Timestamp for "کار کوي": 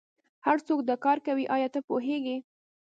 1.05-1.45